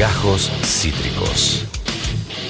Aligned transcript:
Gajos 0.00 0.50
Cítricos. 0.64 1.66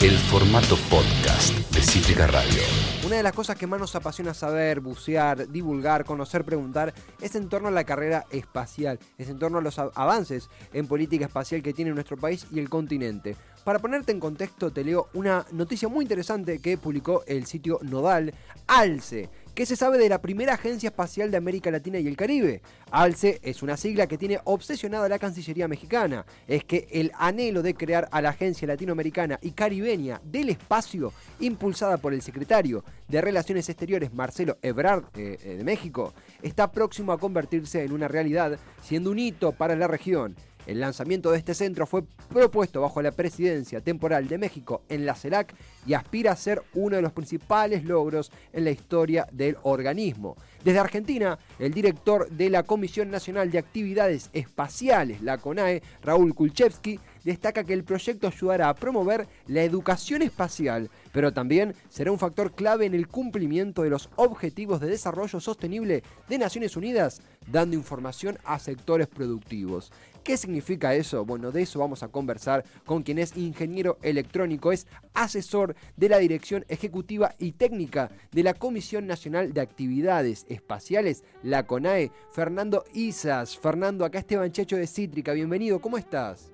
El 0.00 0.12
formato 0.12 0.76
podcast 0.88 1.52
de 1.74 1.82
Cítrica 1.82 2.28
Radio. 2.28 2.62
Una 3.04 3.16
de 3.16 3.24
las 3.24 3.32
cosas 3.32 3.56
que 3.56 3.66
más 3.66 3.80
nos 3.80 3.96
apasiona 3.96 4.34
saber, 4.34 4.78
bucear, 4.78 5.48
divulgar, 5.48 6.04
conocer, 6.04 6.44
preguntar, 6.44 6.94
es 7.20 7.34
en 7.34 7.48
torno 7.48 7.66
a 7.66 7.72
la 7.72 7.82
carrera 7.82 8.24
espacial, 8.30 9.00
es 9.18 9.28
en 9.28 9.40
torno 9.40 9.58
a 9.58 9.62
los 9.62 9.80
avances 9.80 10.48
en 10.72 10.86
política 10.86 11.24
espacial 11.24 11.60
que 11.60 11.72
tiene 11.72 11.90
nuestro 11.90 12.16
país 12.16 12.46
y 12.52 12.60
el 12.60 12.68
continente. 12.68 13.34
Para 13.64 13.80
ponerte 13.80 14.12
en 14.12 14.20
contexto, 14.20 14.70
te 14.70 14.84
leo 14.84 15.08
una 15.12 15.44
noticia 15.50 15.88
muy 15.88 16.04
interesante 16.04 16.60
que 16.60 16.78
publicó 16.78 17.24
el 17.26 17.46
sitio 17.46 17.80
Nodal, 17.82 18.32
ALCE, 18.68 19.28
¿Qué 19.54 19.66
se 19.66 19.74
sabe 19.74 19.98
de 19.98 20.08
la 20.08 20.22
primera 20.22 20.54
agencia 20.54 20.90
espacial 20.90 21.30
de 21.30 21.36
América 21.36 21.72
Latina 21.72 21.98
y 21.98 22.06
el 22.06 22.16
Caribe? 22.16 22.62
ALCE 22.92 23.40
es 23.42 23.62
una 23.62 23.76
sigla 23.76 24.06
que 24.06 24.16
tiene 24.16 24.38
obsesionada 24.44 25.08
la 25.08 25.18
Cancillería 25.18 25.66
mexicana. 25.66 26.24
Es 26.46 26.64
que 26.64 26.86
el 26.92 27.10
anhelo 27.18 27.60
de 27.60 27.74
crear 27.74 28.08
a 28.12 28.22
la 28.22 28.30
Agencia 28.30 28.68
Latinoamericana 28.68 29.38
y 29.42 29.50
Caribeña 29.50 30.20
del 30.24 30.50
Espacio, 30.50 31.12
impulsada 31.40 31.96
por 31.96 32.14
el 32.14 32.22
secretario 32.22 32.84
de 33.08 33.20
Relaciones 33.20 33.68
Exteriores 33.68 34.14
Marcelo 34.14 34.56
Ebrard 34.62 35.04
eh, 35.14 35.36
eh, 35.42 35.56
de 35.56 35.64
México, 35.64 36.14
está 36.42 36.70
próximo 36.70 37.12
a 37.12 37.18
convertirse 37.18 37.82
en 37.82 37.92
una 37.92 38.06
realidad, 38.06 38.56
siendo 38.82 39.10
un 39.10 39.18
hito 39.18 39.50
para 39.50 39.74
la 39.74 39.88
región. 39.88 40.36
El 40.66 40.80
lanzamiento 40.80 41.30
de 41.30 41.38
este 41.38 41.54
centro 41.54 41.86
fue 41.86 42.04
propuesto 42.28 42.80
bajo 42.80 43.02
la 43.02 43.12
presidencia 43.12 43.80
temporal 43.80 44.28
de 44.28 44.38
México 44.38 44.82
en 44.88 45.06
la 45.06 45.14
CELAC 45.14 45.54
y 45.86 45.94
aspira 45.94 46.32
a 46.32 46.36
ser 46.36 46.62
uno 46.74 46.96
de 46.96 47.02
los 47.02 47.12
principales 47.12 47.84
logros 47.84 48.30
en 48.52 48.64
la 48.64 48.70
historia 48.70 49.26
del 49.32 49.56
organismo. 49.62 50.36
Desde 50.64 50.78
Argentina, 50.78 51.38
el 51.58 51.72
director 51.72 52.28
de 52.30 52.50
la 52.50 52.62
Comisión 52.62 53.10
Nacional 53.10 53.50
de 53.50 53.58
Actividades 53.58 54.28
Espaciales, 54.32 55.22
la 55.22 55.38
CONAE, 55.38 55.82
Raúl 56.02 56.34
Kulchevsky, 56.34 57.00
destaca 57.24 57.64
que 57.64 57.72
el 57.72 57.84
proyecto 57.84 58.26
ayudará 58.26 58.68
a 58.68 58.74
promover 58.74 59.26
la 59.46 59.62
educación 59.62 60.22
espacial, 60.22 60.90
pero 61.12 61.32
también 61.32 61.74
será 61.88 62.12
un 62.12 62.18
factor 62.18 62.52
clave 62.52 62.86
en 62.86 62.94
el 62.94 63.08
cumplimiento 63.08 63.82
de 63.82 63.90
los 63.90 64.08
Objetivos 64.16 64.80
de 64.80 64.88
Desarrollo 64.88 65.40
Sostenible 65.40 66.02
de 66.28 66.38
Naciones 66.38 66.76
Unidas, 66.76 67.22
dando 67.46 67.76
información 67.76 68.38
a 68.44 68.58
sectores 68.58 69.06
productivos. 69.06 69.92
¿Qué 70.22 70.36
significa 70.36 70.94
eso? 70.94 71.24
Bueno, 71.24 71.50
de 71.50 71.62
eso 71.62 71.78
vamos 71.78 72.02
a 72.02 72.08
conversar 72.08 72.64
con 72.84 73.02
quien 73.02 73.18
es 73.18 73.36
ingeniero 73.36 73.98
electrónico, 74.02 74.70
es 74.70 74.86
asesor 75.14 75.74
de 75.96 76.08
la 76.08 76.18
Dirección 76.18 76.64
Ejecutiva 76.68 77.34
y 77.38 77.52
Técnica 77.52 78.10
de 78.30 78.42
la 78.42 78.54
Comisión 78.54 79.06
Nacional 79.06 79.54
de 79.54 79.62
Actividades 79.62 80.44
Espaciales, 80.48 81.24
la 81.42 81.66
CONAE, 81.66 82.12
Fernando 82.32 82.84
Isas. 82.92 83.58
Fernando, 83.58 84.04
acá 84.04 84.18
Esteban 84.18 84.52
Checho 84.52 84.76
de 84.76 84.86
Cítrica, 84.86 85.32
bienvenido, 85.32 85.80
¿cómo 85.80 85.96
estás? 85.96 86.52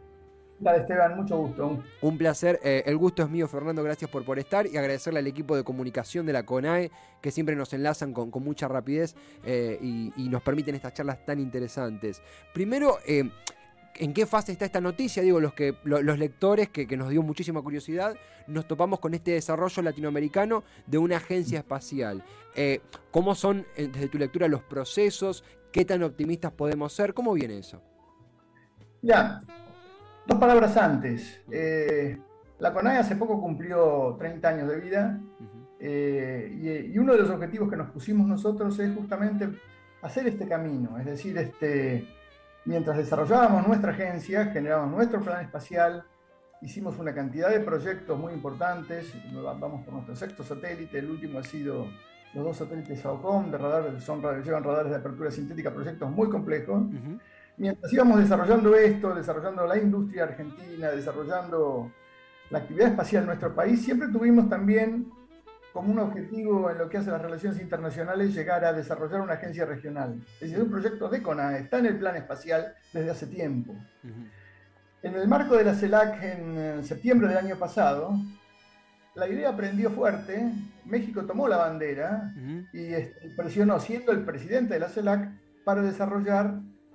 Hola 0.59 0.77
Esteban, 0.77 1.17
mucho 1.17 1.37
gusto. 1.37 1.83
Un 2.01 2.17
placer, 2.17 2.59
eh, 2.63 2.83
el 2.87 2.97
gusto 2.97 3.23
es 3.23 3.29
mío 3.29 3.47
Fernando, 3.47 3.83
gracias 3.83 4.11
por, 4.11 4.25
por 4.25 4.39
estar 4.39 4.67
y 4.67 4.79
agradecerle 4.79 5.19
al 5.19 5.27
equipo 5.27 5.55
de 5.55 5.65
comunicación 5.65 6.25
de 6.25 6.33
la 6.33 6.47
CONAE 6.47 6.91
que 7.21 7.31
siempre 7.31 7.55
nos 7.57 7.73
enlazan 7.75 8.15
con, 8.15 8.31
mucha 8.43 8.67
rapidez 8.67 9.17
eh, 9.45 9.79
y, 9.83 10.29
nos 10.31 10.43
permiten 10.43 10.75
estas 10.75 10.95
charlas 10.95 11.25
tan 11.27 11.41
interesantes. 11.41 12.23
Primero, 12.55 12.99
eh, 13.07 13.29
¿en 13.99 14.13
qué 14.13 14.27
fase 14.27 14.53
está 14.53 14.65
esta 14.65 14.81
noticia? 14.81 15.23
Digo, 15.23 15.41
los, 15.41 15.55
que, 15.55 15.77
los 15.85 16.19
lectores, 16.19 16.69
que, 16.69 16.97
nos 16.97 17.11
dio 17.11 17.23
muchísima 17.23 17.63
curiosidad, 17.63 18.17
nos 18.47 18.67
topamos 18.67 19.01
con 19.01 19.15
este 19.15 19.33
desarrollo 19.33 19.83
latinoamericano 19.83 20.65
de 20.87 20.99
una 20.99 21.17
agencia 21.17 21.59
espacial. 21.59 22.23
¿Cómo 23.11 23.35
son, 23.35 23.67
desde 23.77 24.09
tu 24.09 24.19
lectura, 24.19 24.49
los 24.49 24.63
procesos? 24.63 25.45
¿Qué 25.73 25.85
tan 25.85 26.03
optimistas 26.03 26.53
podemos 26.53 26.93
ser? 26.93 27.13
¿Cómo 27.15 27.33
viene 27.35 27.59
eso? 27.59 27.83
Ya, 29.03 29.41
Dos 30.27 30.39
palabras 30.41 30.77
antes. 30.77 31.41
Eh, 31.53 32.19
la 32.59 32.73
CONAE 32.73 32.99
hace 32.99 33.15
poco 33.15 33.41
cumplió 33.41 34.17
30 34.19 34.49
años 34.49 34.69
de 34.69 34.81
vida 34.81 35.21
eh, 35.79 36.91
y, 36.93 36.99
uno 36.99 37.13
de 37.13 37.19
los 37.21 37.31
objetivos 37.31 37.71
que 37.71 37.77
nos 37.77 37.91
pusimos 37.91 38.27
nosotros 38.27 38.77
es 38.81 38.93
justamente 38.95 39.49
hacer 40.03 40.27
este 40.27 40.49
camino, 40.49 40.99
es 40.99 41.07
decir, 41.07 41.39
este, 41.39 42.09
mientras 42.67 42.97
desarrollábamos 42.97 43.67
nuestra 43.67 43.93
agencia, 43.93 44.47
generábamos 44.47 44.97
nuestro 44.97 45.21
plan 45.21 45.45
espacial, 45.45 46.05
hicimos 46.61 46.99
una 46.99 47.15
cantidad 47.15 47.49
de 47.51 47.61
proyectos 47.61 48.19
muy 48.19 48.33
importantes, 48.33 49.15
vamos 49.33 49.85
por 49.85 49.95
nuestro 49.95 50.17
sexto 50.17 50.43
satélite, 50.45 50.99
el 50.99 51.11
último 51.11 51.39
ha 51.39 51.45
sido 51.45 51.87
los 52.35 52.45
dos 52.45 52.57
satélites 52.57 53.01
SAOCOM, 53.01 53.51
de 53.51 53.57
radar, 53.57 54.01
son, 54.01 54.21
llevan 54.45 54.65
radares 54.65 54.91
de 54.91 54.99
apertura 54.99 55.31
sintética, 55.31 55.73
proyectos 55.73 56.11
muy 56.11 56.29
complejos. 56.29 56.83
Mientras 57.57 57.91
íbamos 57.93 58.19
desarrollando 58.19 58.75
esto, 58.75 59.15
desarrollando 59.15 59.65
la 59.65 59.79
industria 59.79 60.25
argentina, 60.25 60.91
desarrollando 60.91 61.91
la 62.51 62.59
actividad 62.59 62.89
espacial 62.89 63.23
en 63.23 63.29
nuestro 63.29 63.55
país, 63.55 63.83
siempre 63.83 64.09
tuvimos 64.09 64.51
también 64.51 65.11
como 65.77 65.93
un 65.93 65.99
objetivo 65.99 66.71
en 66.71 66.79
lo 66.79 66.89
que 66.89 66.97
hace 66.97 67.11
las 67.11 67.21
relaciones 67.21 67.61
internacionales 67.61 68.35
llegar 68.35 68.65
a 68.65 68.73
desarrollar 68.73 69.21
una 69.21 69.35
agencia 69.35 69.67
regional. 69.67 70.19
Es 70.41 70.49
decir, 70.49 70.63
un 70.63 70.71
proyecto 70.71 71.07
de 71.11 71.21
CONA 71.21 71.59
está 71.59 71.81
en 71.81 71.85
el 71.85 71.99
plan 71.99 72.17
espacial 72.17 72.75
desde 72.95 73.11
hace 73.11 73.27
tiempo. 73.27 73.75
En 75.03 75.15
el 75.15 75.29
marco 75.29 75.55
de 75.55 75.65
la 75.65 75.75
CELAC 75.75 76.23
en 76.23 76.83
septiembre 76.83 77.29
del 77.29 77.37
año 77.37 77.57
pasado, 77.57 78.19
la 79.17 79.29
idea 79.29 79.55
prendió 79.55 79.91
fuerte, 79.91 80.51
México 80.87 81.27
tomó 81.27 81.47
la 81.47 81.59
bandera 81.59 82.33
y 82.73 82.95
este, 82.95 83.29
presionó, 83.37 83.79
siendo 83.79 84.13
el 84.13 84.25
presidente 84.25 84.73
de 84.73 84.81
la 84.81 84.89
CELAC, 84.89 85.29
para 85.63 85.83
desarrollar 85.83 86.55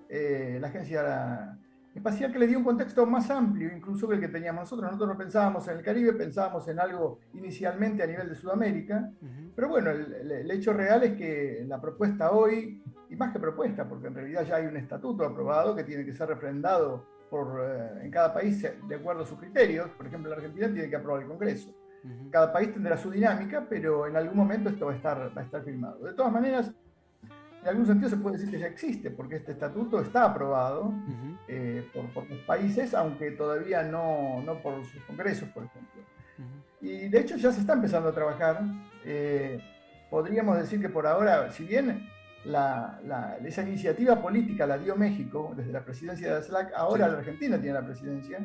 eh, 0.10 0.58
la 0.60 0.70
agencia 0.70 1.56
espacial 1.94 2.32
que 2.32 2.40
le 2.40 2.48
dio 2.48 2.58
un 2.58 2.64
contexto 2.64 3.06
más 3.06 3.30
amplio 3.30 3.70
incluso 3.76 4.08
que 4.08 4.16
el 4.16 4.22
que 4.22 4.30
teníamos 4.30 4.62
nosotros. 4.62 4.92
Nosotros 4.92 5.10
no 5.10 5.18
pensábamos 5.18 5.68
en 5.68 5.78
el 5.78 5.84
Caribe, 5.84 6.14
pensábamos 6.14 6.68
en 6.68 6.80
algo 6.80 7.20
inicialmente 7.34 8.04
a 8.04 8.08
nivel 8.08 8.30
de 8.30 8.36
Sudamérica, 8.36 9.12
pero 9.56 9.70
bueno, 9.70 9.92
el, 9.92 10.50
hecho 10.52 10.74
real 10.74 11.04
es 11.04 11.14
que 11.18 11.66
la 11.68 11.82
propuesta 11.82 12.32
hoy, 12.32 12.82
y 13.10 13.16
más 13.16 13.34
que 13.34 13.40
propuesta, 13.40 13.88
porque 13.88 14.08
en 14.08 14.16
realidad 14.16 14.46
ya 14.46 14.56
hay 14.56 14.66
un 14.66 14.78
estatuto 14.78 15.26
aprobado 15.26 15.76
que 15.76 15.84
tiene 15.84 16.06
que 16.06 16.14
ser 16.14 16.30
refrendado 16.30 17.06
por, 17.30 17.62
eh, 17.62 18.06
en 18.06 18.12
cada 18.12 18.34
país 18.34 18.62
de 18.62 18.96
acuerdo 18.96 19.24
a 19.24 19.26
sus 19.26 19.40
criterios, 19.40 19.90
por 19.92 20.08
ejemplo, 20.08 20.30
la 20.30 20.38
Argentina 20.38 20.72
tiene 20.72 20.90
que 20.90 20.96
aprobar 20.96 21.22
el 21.22 21.28
Congreso. 21.28 21.74
Cada 22.32 22.52
país 22.52 22.74
tendrá 22.74 22.98
su 22.98 23.12
dinámica, 23.12 23.68
pero 23.70 24.08
en 24.08 24.16
algún 24.16 24.36
momento 24.36 24.70
esto 24.70 24.88
va 24.88 24.94
a 24.94 24.96
estar, 24.96 25.38
va 25.38 25.42
a 25.42 25.46
estar 25.46 25.64
firmado. 25.64 26.04
De 26.04 26.14
todas 26.14 26.32
maneras, 26.32 26.74
en 27.62 27.68
algún 27.68 27.86
sentido 27.86 28.10
se 28.10 28.18
puede 28.18 28.38
decir 28.38 28.52
que 28.52 28.60
ya 28.60 28.68
existe, 28.68 29.12
porque 29.12 29.36
este 29.36 29.52
estatuto 29.52 30.02
está 30.02 30.26
aprobado 30.26 30.94
eh, 31.48 31.88
por, 32.14 32.28
los 32.28 32.40
países, 32.40 32.94
aunque 32.94 33.32
todavía 33.32 33.84
no, 33.84 34.42
no, 34.42 34.62
por 34.62 34.84
sus 34.86 35.04
congresos, 35.04 35.48
por 35.50 35.64
ejemplo. 35.66 36.02
Y 36.82 37.08
de 37.10 37.20
hecho 37.20 37.38
ya 37.38 37.52
se 37.52 37.62
está 37.62 37.74
empezando 37.74 38.10
a 38.10 38.14
trabajar. 38.14 38.62
Eh, 39.06 39.62
podríamos 40.10 40.58
decir 40.58 40.82
que 40.82 40.90
por 40.90 41.06
ahora, 41.06 41.52
si 41.52 41.64
bien 41.64 42.10
la, 42.46 43.00
esa 43.46 43.62
iniciativa 43.62 44.20
política 44.20 44.66
la 44.66 44.80
dio 44.80 44.96
México 44.96 45.54
desde 45.56 45.72
la 45.72 45.86
presidencia 45.86 46.28
de 46.28 46.34
la 46.34 46.44
SLAC, 46.44 46.74
ahora 46.76 47.08
la 47.08 47.20
Argentina 47.20 47.60
tiene 47.60 47.76
la 47.76 47.86
presidencia. 47.86 48.40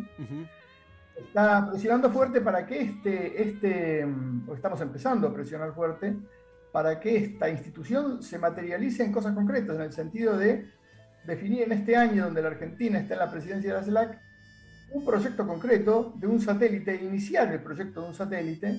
Está 1.16 1.70
presionando 1.70 2.10
fuerte 2.10 2.42
para 2.42 2.66
que 2.66 2.82
este, 2.82 3.42
este, 3.42 4.06
o 4.46 4.54
estamos 4.54 4.78
empezando 4.82 5.28
a 5.28 5.32
presionar 5.32 5.72
fuerte, 5.72 6.14
para 6.76 7.00
que 7.00 7.16
esta 7.16 7.48
institución 7.48 8.22
se 8.22 8.38
materialice 8.38 9.02
en 9.02 9.10
cosas 9.10 9.34
concretas, 9.34 9.76
en 9.76 9.80
el 9.80 9.92
sentido 9.94 10.36
de 10.36 10.68
definir 11.26 11.62
en 11.62 11.72
este 11.72 11.96
año, 11.96 12.26
donde 12.26 12.42
la 12.42 12.48
Argentina 12.48 12.98
está 12.98 13.14
en 13.14 13.20
la 13.20 13.30
presidencia 13.30 13.72
de 13.72 13.78
la 13.78 13.82
CELAC, 13.82 14.20
un 14.92 15.02
proyecto 15.02 15.46
concreto 15.46 16.12
de 16.18 16.26
un 16.26 16.38
satélite, 16.38 17.02
iniciar 17.02 17.50
el 17.50 17.62
proyecto 17.62 18.02
de 18.02 18.08
un 18.08 18.14
satélite 18.14 18.78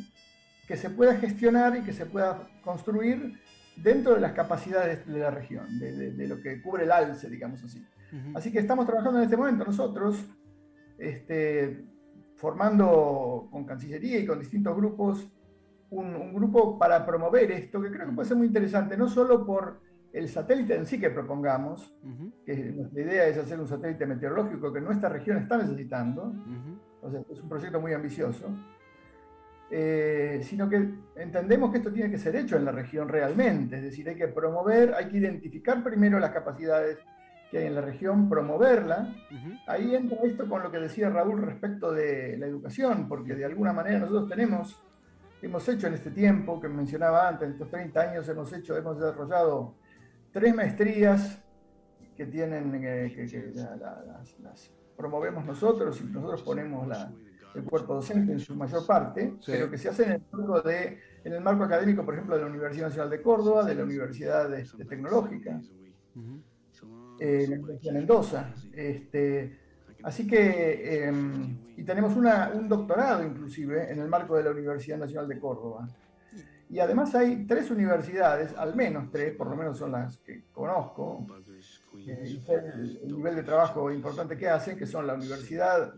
que 0.68 0.78
se 0.78 0.91
pueda 0.91 1.16
gestionar 1.16 1.75
y 1.75 1.81
que 1.81 1.91
se 1.91 2.06
pueda 2.06 2.47
construir 2.63 3.41
dentro 3.75 4.14
de 4.14 4.22
las 4.22 4.34
capacidades 4.34 5.03
de 5.08 5.18
la 5.18 5.31
región, 5.31 5.79
de, 5.79 6.28
lo 6.28 6.40
que 6.40 6.62
cubre 6.62 6.84
el 6.84 6.91
ALCE, 6.91 7.31
digamos 7.31 7.64
así. 7.64 7.84
Así 8.35 8.52
que 8.52 8.59
estamos 8.59 8.85
trabajando 8.85 9.18
en 9.18 9.24
este 9.24 9.38
momento 9.38 9.66
nosotros, 9.66 10.24
este, 11.00 11.84
formando 12.35 13.47
con 13.50 13.66
Cancillería 13.66 14.20
y 14.20 14.28
con 14.28 14.38
distintos 14.38 14.78
grupos 14.78 15.28
un, 15.91 16.34
grupo 16.34 16.78
para 16.78 17.05
promover 17.05 17.51
esto, 17.51 17.81
que 17.81 17.91
creo 17.91 18.07
que 18.07 18.13
puede 18.13 18.28
ser 18.28 18.37
muy 18.37 18.47
interesante, 18.47 18.97
no 18.97 19.07
solo 19.07 19.45
por 19.45 19.79
el 20.13 20.28
satélite 20.28 20.75
en 20.75 20.85
sí 20.85 20.99
que 20.99 21.09
propongamos, 21.09 21.93
que 22.45 22.55
nuestra 22.55 23.01
idea 23.01 23.28
es 23.28 23.37
hacer 23.37 23.59
un 23.59 23.67
satélite 23.67 24.05
meteorológico 24.05 24.73
que 24.73 24.81
nuestra 24.81 25.09
región 25.09 25.37
está 25.37 25.57
necesitando, 25.57 26.34
o 27.01 27.11
sea, 27.11 27.22
es 27.29 27.39
un 27.39 27.49
proyecto 27.49 27.79
muy 27.79 27.93
ambicioso, 27.93 28.47
eh, 29.69 30.39
sino 30.43 30.69
que 30.69 30.93
entendemos 31.17 31.72
que 31.72 31.78
esto 31.78 31.91
tiene 31.91 32.09
que 32.09 32.17
ser 32.17 32.35
hecho 32.35 32.55
en 32.55 32.66
la 32.66 32.72
región 32.72 33.09
realmente, 33.09 33.78
es 33.78 33.83
decir, 33.83 34.07
hay 34.09 34.16
que 34.16 34.28
promover, 34.28 34.93
hay 34.95 35.09
que 35.09 35.17
identificar 35.17 35.83
primero 35.83 36.19
las 36.19 36.31
capacidades 36.31 36.97
que 37.51 37.59
hay 37.59 37.66
en 37.67 37.75
la 37.75 37.81
región, 37.81 38.29
promoverla. 38.29 39.13
Ahí 39.67 39.95
entra 39.95 40.17
esto 40.23 40.47
con 40.49 40.63
lo 40.63 40.72
que 40.72 40.79
decía 40.79 41.09
Raúl 41.09 41.41
respecto 41.41 41.93
de 41.93 42.37
la 42.37 42.45
educación, 42.45 43.07
porque 43.07 43.35
de 43.35 43.45
alguna 43.45 43.73
manera 43.73 43.99
nosotros 43.99 44.28
tenemos 44.29 44.81
hemos 45.41 45.67
hecho 45.69 45.87
en 45.87 45.93
este 45.93 46.11
tiempo 46.11 46.59
que 46.59 46.67
mencionaba 46.67 47.28
antes, 47.28 47.47
en 47.47 47.53
estos 47.53 47.69
30 47.69 48.01
años 48.01 48.29
hemos 48.29 48.51
hecho, 48.53 48.78
hemos 48.78 48.99
desarrollado 48.99 49.75
tres 50.31 50.55
maestrías 50.55 51.39
que 52.16 52.25
tienen 52.25 52.73
eh, 52.84 53.13
las, 54.41 54.72
promovemos 54.95 55.45
nosotros 55.45 56.01
y 56.01 56.05
nosotros 56.05 56.41
ponemos 56.41 56.87
el 57.53 57.63
cuerpo 57.63 57.93
docente 57.93 58.31
en 58.31 58.39
su 58.39 58.55
mayor 58.55 58.85
parte, 58.85 59.35
pero 59.45 59.69
que 59.69 59.78
se 59.78 59.89
hace 59.89 60.05
en 60.05 60.11
el, 60.13 60.22
marco 60.31 60.61
de, 60.61 60.99
en 61.23 61.34
el 61.34 61.41
marco 61.41 61.63
académico, 61.63 62.03
por 62.03 62.16
ejemplo, 62.16 62.35
de 62.35 62.41
la 62.41 62.49
Universidad 62.49 62.87
Nacional 62.87 63.09
de 63.11 63.22
Córdoba, 63.22 63.63
de 63.63 63.75
la 63.75 63.83
Universidad 63.83 64.49
de, 64.49 64.66
Tecnológica, 64.85 65.61
eh, 67.19 67.45
la 67.47 67.55
Universidad 67.55 67.93
de 67.93 67.99
Mendoza. 67.99 68.53
Este, 68.73 69.66
así 70.07 70.25
que, 70.25 71.03
em, 71.03 71.57
y 71.75 71.83
tenemos 71.83 72.15
un 72.15 72.69
doctorado 72.69 73.25
inclusive 73.25 73.91
en 73.91 73.99
el 73.99 74.07
marco 74.07 74.37
de 74.37 74.43
la 74.43 74.51
Universidad 74.51 74.97
Nacional 74.97 75.27
de 75.27 75.37
Córdoba. 75.37 75.85
Y 76.69 76.79
además 76.79 77.13
hay 77.13 77.45
tres 77.45 77.69
universidades, 77.71 78.53
al 78.57 78.73
menos 78.73 79.11
tres, 79.11 79.35
por 79.35 79.49
lo 79.49 79.57
menos 79.57 79.77
son 79.77 79.91
las 79.91 80.17
que 80.19 80.45
conozco, 80.53 81.25
eh, 82.07 82.39
el, 83.03 83.15
nivel 83.15 83.35
de 83.35 83.43
trabajo 83.43 83.91
importante 83.91 84.37
que 84.37 84.47
hacen, 84.47 84.77
que 84.77 84.85
son 84.85 85.05
la 85.05 85.13
Universidad 85.13 85.93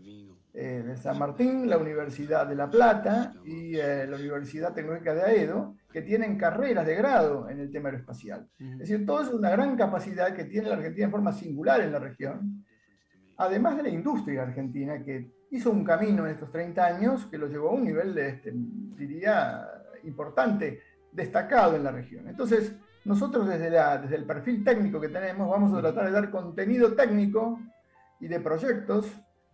eh, 0.54 0.82
de 0.84 0.96
San 0.96 1.16
Martín, 1.16 1.70
la 1.70 1.78
Universidad 1.78 2.48
de 2.48 2.56
La 2.56 2.68
Plata 2.68 3.32
y 3.44 3.76
eh, 3.76 4.08
la 4.08 4.16
Universidad 4.16 4.74
Tecnológica 4.74 5.14
de 5.14 5.22
Aedo, 5.22 5.76
que 5.92 6.02
tienen 6.02 6.36
carreras 6.36 6.84
de 6.84 6.96
grado 6.96 7.48
en 7.48 7.60
el 7.60 7.70
tema 7.70 7.90
aeroespacial. 7.90 8.48
Es 8.58 8.78
decir, 8.78 9.06
todo 9.06 9.22
es 9.22 9.28
una 9.28 9.50
gran 9.50 9.76
capacidad 9.76 10.34
que 10.34 10.44
tiene 10.44 10.68
la 10.68 10.74
Argentina 10.74 11.04
en 11.04 11.12
forma 11.12 11.32
singular 11.32 11.80
en 11.80 11.92
la 11.92 12.00
región, 12.00 12.64
además 13.40 13.76
de 13.76 13.84
la 13.84 13.88
industria 13.88 14.42
argentina, 14.42 15.02
que 15.02 15.30
hizo 15.50 15.70
un 15.70 15.82
camino 15.82 16.26
en 16.26 16.32
estos 16.32 16.52
30 16.52 16.84
años 16.84 17.26
que 17.26 17.38
lo 17.38 17.48
llevó 17.48 17.70
a 17.70 17.72
un 17.72 17.84
nivel, 17.84 18.14
de, 18.14 18.28
este, 18.28 18.52
diría, 18.54 19.66
importante, 20.04 20.80
destacado 21.10 21.74
en 21.74 21.84
la 21.84 21.90
región. 21.90 22.28
Entonces, 22.28 22.76
nosotros 23.04 23.48
desde, 23.48 23.70
la, 23.70 23.96
desde 23.96 24.16
el 24.16 24.24
perfil 24.24 24.62
técnico 24.62 25.00
que 25.00 25.08
tenemos 25.08 25.48
vamos 25.48 25.72
a 25.72 25.80
tratar 25.80 26.04
de 26.04 26.10
dar 26.12 26.30
contenido 26.30 26.92
técnico 26.92 27.58
y 28.20 28.28
de 28.28 28.40
proyectos 28.40 29.10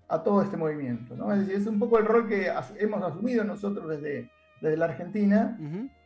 a 0.09 0.21
todo 0.21 0.43
este 0.43 0.57
movimiento. 0.57 1.17
¿no? 1.17 1.33
Es 1.33 1.41
decir, 1.41 1.55
es 1.55 1.67
un 1.69 1.79
poco 1.79 1.99
el 1.99 2.07
rol 2.07 2.27
que 2.29 2.53
hemos 2.79 3.03
asumido 3.05 3.45
nosotros 3.45 3.89
desde, 3.89 4.29
desde 4.61 4.77
la 4.77 4.87
Argentina 4.87 5.57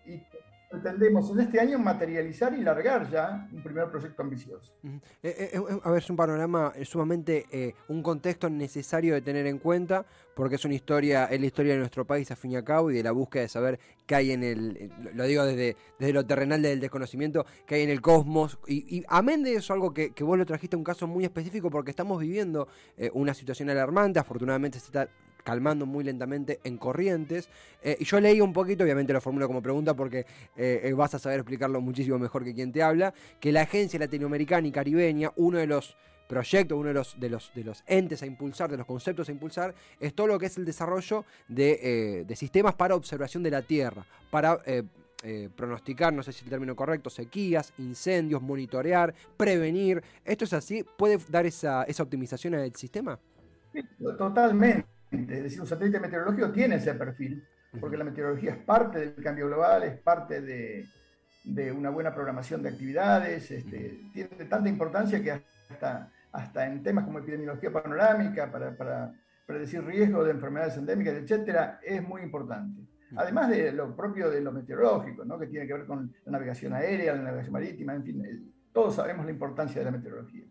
y 0.05 0.23
pretendemos 0.71 1.29
en 1.31 1.41
este 1.41 1.59
año 1.59 1.79
materializar 1.81 2.55
y 2.55 2.63
largar 2.63 3.11
ya 3.11 3.49
un 3.53 3.61
primer 3.61 3.91
proyecto 3.91 4.23
ambicioso. 4.23 4.73
Eh, 4.85 5.01
eh, 5.23 5.51
eh, 5.53 5.81
a 5.83 5.91
ver, 5.91 5.99
es 5.99 6.09
un 6.09 6.17
panorama 6.17 6.73
sumamente, 6.85 7.75
un 7.89 8.03
contexto 8.03 8.49
necesario 8.49 9.15
de 9.15 9.21
tener 9.21 9.47
en 9.49 9.59
cuenta, 9.59 10.07
porque 10.37 10.55
es 10.55 10.65
una 10.65 10.75
historia, 10.75 11.25
es 11.25 11.41
la 11.41 11.47
historia 11.47 11.73
de 11.73 11.81
nuestro 11.81 12.07
país 12.07 12.31
a 12.31 12.37
fin 12.37 12.53
y 12.53 12.57
a 12.57 12.65
cabo 12.65 12.93
y 12.93 12.95
de 12.95 13.03
la 13.03 13.11
búsqueda 13.11 13.43
de 13.43 13.49
saber 13.49 13.81
qué 14.07 14.15
hay 14.15 14.31
en 14.31 14.45
el, 14.45 14.93
lo 15.13 15.25
digo 15.25 15.45
desde, 15.45 15.77
desde 15.99 16.13
lo 16.13 16.25
terrenal 16.25 16.63
del 16.63 16.79
desconocimiento, 16.79 17.45
qué 17.67 17.75
hay 17.75 17.83
en 17.83 17.91
el 17.91 18.01
cosmos. 18.01 18.61
Y, 18.69 19.03
amén 19.09 19.43
de 19.43 19.55
eso, 19.55 19.73
algo 19.73 19.93
que, 19.93 20.13
que, 20.13 20.23
vos 20.23 20.39
lo 20.39 20.47
trajiste 20.47 20.77
un 20.77 20.85
caso 20.85 21.09
muy 21.09 21.25
específico, 21.25 21.69
porque 21.69 21.91
estamos 21.91 22.21
viviendo 22.21 22.69
una 23.13 23.35
situación 23.35 23.71
alarmante, 23.71 24.21
afortunadamente 24.21 24.79
se 24.79 24.87
está 24.87 25.09
calmando 25.43 25.87
muy 25.87 26.05
lentamente 26.05 26.61
en 26.65 26.77
Corrientes. 26.77 27.49
Eh, 27.83 27.97
y 28.01 28.05
yo 28.05 28.21
leí 28.21 28.41
un 28.41 28.53
poquito, 28.53 28.85
obviamente 28.85 29.13
lo 29.13 29.21
formulo 29.21 29.47
como 29.47 29.63
pregunta 29.63 29.95
porque 29.95 30.21
eh, 30.57 30.81
eh, 30.85 30.93
vas 30.93 31.15
a 31.15 31.19
saber 31.19 31.41
explicarlo 31.41 31.81
muchísimo 31.81 32.19
mejor 32.19 32.45
que 32.45 32.55
quien 32.55 32.73
te 32.73 32.83
habla, 32.83 33.15
que 33.39 33.53
la 33.53 33.63
Agencia 33.63 33.99
Latinoamericana 33.99 34.67
y 34.67 34.73
Caribeña, 34.73 35.33
uno 35.37 35.59
de 35.59 35.67
los 35.67 35.97
proyectos, 36.29 36.79
uno 36.79 36.89
de 36.89 36.95
los, 36.95 37.19
de 37.19 37.29
los, 37.29 37.53
de 37.55 37.65
los 37.65 37.83
entes 37.87 38.23
a 38.23 38.27
impulsar, 38.27 38.71
de 38.71 38.77
los 38.77 38.87
conceptos 38.87 39.29
a 39.29 39.33
impulsar, 39.33 39.75
es 39.99 40.15
todo 40.15 40.29
lo 40.29 40.39
que 40.39 40.47
es 40.47 40.57
el 40.59 40.65
desarrollo 40.65 41.25
de, 41.49 42.25
sistemas 42.37 42.75
para 42.75 42.95
observación 42.95 43.43
de 43.43 43.51
la 43.51 43.63
Tierra, 43.63 44.07
para 44.31 44.63
pronosticar, 45.57 46.13
no 46.13 46.23
sé 46.23 46.33
si 46.33 46.45
el 46.45 46.51
término 46.51 46.77
correcto, 46.77 47.11
sequías, 47.11 47.73
incendios, 47.79 48.41
monitorear, 48.41 49.13
prevenir. 49.37 50.05
¿Esto 50.25 50.45
es 50.45 50.53
así? 50.53 50.85
¿Puede 50.97 51.19
dar 51.29 51.47
esa, 51.47 51.83
esa 51.83 52.05
optimización 52.05 52.55
al 52.55 52.77
sistema? 52.77 53.19
totalmente. 54.17 54.87
Es 55.11 55.43
decir, 55.43 55.61
un 55.61 55.67
satélite 55.67 55.99
meteorológico 55.99 56.53
tiene 56.53 56.77
ese 56.77 56.95
perfil, 56.95 57.45
porque 57.81 57.97
la 57.97 58.05
meteorología 58.05 58.53
es 58.53 58.59
parte 58.59 58.99
del 58.99 59.23
cambio 59.23 59.47
global, 59.47 59.83
es 59.83 59.99
parte 59.99 60.41
de, 60.41 60.87
una 61.73 61.91
buena 61.91 62.15
programación 62.15 62.63
de 62.63 62.69
actividades, 62.69 63.51
este, 63.51 64.01
tiene 64.13 64.45
tanta 64.49 64.69
importancia 64.69 65.23
que 65.23 65.33
hasta, 65.33 66.13
hasta 66.33 66.67
en 66.67 66.83
temas 66.83 67.05
como 67.05 67.19
epidemiología 67.19 67.73
panorámica, 67.73 68.51
para, 68.51 68.77
para 68.77 69.13
predecir 69.47 69.85
riesgo 69.85 70.23
de 70.23 70.31
enfermedades 70.31 70.77
endémicas, 70.77 71.15
etcétera, 71.15 71.81
es 71.83 72.03
muy 72.07 72.23
importante. 72.23 72.83
Además 73.17 73.51
de 73.51 73.73
lo 73.73 73.97
propio 73.97 74.31
de 74.31 74.41
lo 74.41 74.53
meteorológico, 74.53 75.25
¿no? 75.25 75.39
que 75.39 75.49
tiene 75.49 75.67
que 75.67 75.75
ver 75.75 75.87
con 75.87 76.15
la 76.25 76.33
navegación 76.33 76.73
aérea, 76.73 77.15
la 77.15 77.23
navegación 77.23 77.53
marítima, 77.53 77.95
en 77.95 78.05
fin, 78.05 78.53
todos 78.73 78.95
sabemos 78.95 79.25
la 79.25 79.33
importancia 79.33 79.81
de 79.81 79.85
la 79.85 79.91
meteorología. 79.91 80.45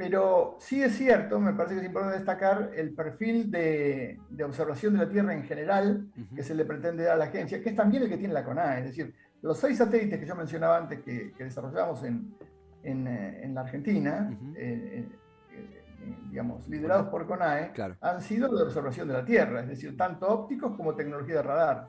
Pero 0.00 0.56
sí 0.58 0.82
es 0.82 0.96
cierto, 0.96 1.38
me 1.38 1.52
parece 1.52 1.74
que 1.74 1.80
es 1.82 1.86
importante 1.88 2.16
destacar 2.16 2.70
el 2.74 2.94
perfil 2.94 3.50
de, 3.50 4.18
observación 4.42 4.94
de 4.94 5.00
la 5.00 5.10
Tierra 5.10 5.34
en 5.34 5.42
general 5.42 6.06
que 6.34 6.42
se 6.42 6.54
le 6.54 6.64
pretende 6.64 7.04
dar 7.04 7.16
a 7.16 7.18
la 7.18 7.24
agencia, 7.26 7.62
que 7.62 7.68
es 7.68 7.76
también 7.76 8.04
el 8.04 8.08
que 8.08 8.16
tiene 8.16 8.32
la 8.32 8.42
CONAE. 8.42 8.78
Es 8.78 8.84
decir, 8.86 9.14
los 9.42 9.58
seis 9.58 9.76
satélites 9.76 10.18
que 10.18 10.24
yo 10.24 10.34
mencionaba 10.34 10.78
antes 10.78 11.00
que, 11.02 11.34
desarrollamos 11.38 12.02
en, 12.04 12.34
en, 12.82 13.54
la 13.54 13.60
Argentina, 13.60 14.34
eh, 14.56 15.06
eh, 15.52 16.16
digamos, 16.30 16.66
liderados 16.66 17.08
por 17.08 17.26
CONAE, 17.26 17.70
han 18.00 18.22
sido 18.22 18.48
de 18.56 18.62
observación 18.62 19.06
de 19.06 19.12
la 19.12 19.24
Tierra, 19.26 19.60
es 19.60 19.68
decir, 19.68 19.98
tanto 19.98 20.26
ópticos 20.28 20.74
como 20.78 20.94
tecnología 20.94 21.34
de 21.34 21.42
radar. 21.42 21.88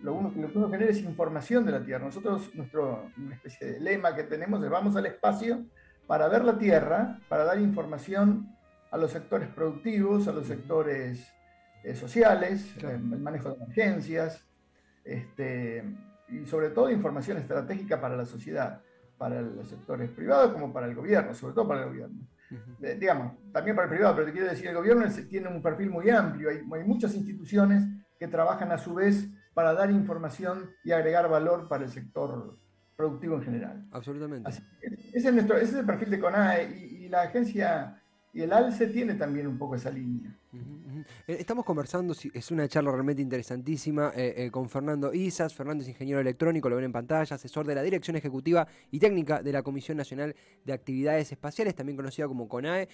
Lo, 0.00 0.14
uno, 0.14 0.32
que 0.32 0.38
uno 0.38 0.70
genera 0.70 0.90
es 0.90 1.02
información 1.02 1.66
de 1.66 1.72
la 1.72 1.84
Tierra. 1.84 2.06
Nosotros, 2.06 2.50
nuestro, 2.54 3.10
una 3.18 3.34
especie 3.34 3.72
de 3.72 3.80
lema 3.80 4.16
que 4.16 4.22
tenemos 4.22 4.64
es 4.64 4.70
vamos 4.70 4.96
al 4.96 5.04
espacio 5.04 5.66
para 6.10 6.26
ver 6.26 6.44
la 6.44 6.58
Tierra, 6.58 7.20
para 7.28 7.44
dar 7.44 7.60
información 7.60 8.56
a 8.90 8.96
los 8.96 9.12
sectores 9.12 9.48
productivos, 9.48 10.26
a 10.26 10.32
los 10.32 10.44
sectores 10.44 11.32
eh, 11.84 11.94
sociales, 11.94 12.76
eh, 12.78 12.94
el 12.94 13.20
manejo 13.20 13.50
de 13.50 13.54
emergencias, 13.54 14.44
este, 15.04 15.84
y 16.28 16.44
sobre 16.46 16.70
todo 16.70 16.90
información 16.90 17.36
estratégica 17.36 18.00
para 18.00 18.16
la 18.16 18.26
sociedad, 18.26 18.82
para 19.16 19.40
los 19.40 19.68
sectores 19.68 20.10
privados 20.10 20.52
como 20.52 20.72
para 20.72 20.86
el 20.86 20.96
gobierno, 20.96 21.32
sobre 21.32 21.54
todo 21.54 21.68
para 21.68 21.82
el 21.82 21.90
gobierno. 21.90 22.26
Eh, 22.82 22.96
digamos, 22.98 23.34
también 23.52 23.76
para 23.76 23.86
el 23.86 23.94
privado, 23.94 24.16
pero 24.16 24.26
te 24.26 24.32
quiero 24.32 24.48
decir, 24.48 24.66
el 24.66 24.74
gobierno 24.74 25.06
tiene 25.28 25.46
un 25.46 25.62
perfil 25.62 25.90
muy 25.90 26.10
amplio, 26.10 26.50
hay, 26.50 26.56
hay 26.56 26.84
muchas 26.84 27.14
instituciones 27.14 27.84
que 28.18 28.26
trabajan 28.26 28.72
a 28.72 28.78
su 28.78 28.94
vez 28.94 29.28
para 29.54 29.74
dar 29.74 29.92
información 29.92 30.70
y 30.82 30.90
agregar 30.90 31.28
valor 31.28 31.68
para 31.68 31.84
el 31.84 31.90
sector 31.90 32.58
productivo 32.96 33.36
en 33.36 33.42
general. 33.42 33.86
Absolutamente. 33.92 34.50
Ese, 35.12 35.28
es 35.28 35.34
nuestro, 35.34 35.56
ese 35.56 35.72
es 35.72 35.74
el 35.74 35.86
perfil 35.86 36.10
de 36.10 36.20
CONAE 36.20 36.98
y, 37.00 37.08
la 37.10 37.22
agencia 37.22 38.00
y 38.32 38.42
el 38.42 38.52
ALCE 38.52 38.86
tiene 38.86 39.14
también 39.14 39.48
un 39.48 39.58
poco 39.58 39.74
esa 39.74 39.90
línea. 39.90 40.30
Eh, 41.26 41.36
estamos 41.38 41.64
conversando, 41.64 42.14
es 42.32 42.50
una 42.50 42.68
charla 42.68 42.90
realmente 42.90 43.22
interesantísima 43.22 44.12
eh, 44.14 44.34
eh, 44.36 44.50
con 44.50 44.68
Fernando 44.68 45.12
Isas. 45.12 45.54
Fernando 45.54 45.82
es 45.82 45.88
ingeniero 45.88 46.20
electrónico, 46.20 46.68
lo 46.68 46.76
ven 46.76 46.86
en 46.86 46.92
pantalla, 46.92 47.34
asesor 47.34 47.66
de 47.66 47.74
la 47.74 47.82
Dirección 47.82 48.16
Ejecutiva 48.16 48.66
y 48.90 48.98
Técnica 48.98 49.42
de 49.42 49.52
la 49.52 49.62
Comisión 49.62 49.96
Nacional 49.96 50.34
de 50.64 50.72
Actividades 50.72 51.30
Espaciales, 51.32 51.74
también 51.74 51.96
conocida 51.96 52.26
como 52.26 52.48
CONAE. 52.48 52.88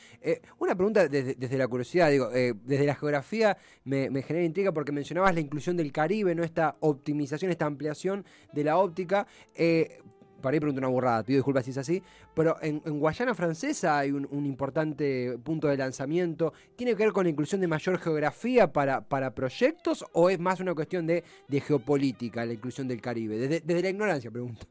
una 0.59 0.75
pregunta 0.75 1.09
desde, 1.09 1.59
la 1.59 1.69
curiosidad, 1.69 2.11
digo, 2.11 2.29
desde 2.31 2.87
la 2.87 2.95
geografía 2.95 3.57
me, 3.85 4.11
me, 4.11 4.23
genera 4.23 4.45
intriga 4.45 4.73
porque 4.73 4.93
mencionabas 4.93 5.35
la 5.35 5.41
inclusión 5.41 5.77
del 5.77 5.93
Caribe, 5.93 6.35
¿no? 6.35 6.45
esta 6.45 6.77
optimización, 6.81 7.51
esta 7.51 7.67
ampliación 7.67 8.25
de 8.53 8.65
la 8.65 8.79
óptica 8.79 9.27
para 10.47 10.55
ahí 10.55 10.61
pregunto 10.61 10.79
una 10.79 10.87
burrada, 10.87 11.25
pido 11.25 11.39
disculpas 11.39 11.65
si 11.65 11.73
es 11.73 11.79
así, 11.79 12.01
pero 12.33 12.57
en, 12.63 12.79
Guayana 13.01 13.35
Francesa 13.35 13.99
hay 13.99 14.13
un, 14.13 14.47
importante 14.47 15.37
punto 15.43 15.67
de 15.67 15.77
lanzamiento. 15.77 16.53
¿Tiene 16.77 16.95
que 16.95 17.03
ver 17.03 17.13
con 17.13 17.25
la 17.25 17.31
inclusión 17.31 17.61
de 17.61 17.67
mayor 17.67 17.99
geografía 17.99 18.73
para, 18.73 19.01
para 19.01 19.35
proyectos 19.35 20.05
o 20.13 20.31
es 20.31 20.39
más 20.39 20.61
una 20.61 20.73
cuestión 20.73 21.05
de, 21.05 21.25
geopolítica 21.51 22.47
la 22.47 22.53
inclusión 22.53 22.87
del 22.87 23.01
Caribe? 23.01 23.37
Desde, 23.39 23.83
la 23.83 23.89
ignorancia, 23.89 24.31
pregunto. 24.31 24.69